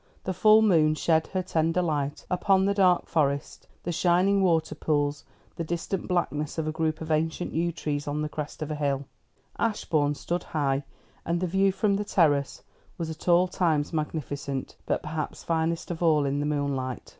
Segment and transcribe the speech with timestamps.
[0.23, 5.23] The full moon shed her tender light upon the dark Forest, the shining water pools,
[5.57, 8.75] the distant blackness of a group of ancient yew trees on the crest of a
[8.75, 9.05] hill.
[9.59, 10.85] Ashbourne stood high,
[11.23, 12.63] and the view from the terrace
[12.97, 17.09] was at all times magnificent, but perhaps finest of all in the moonlight.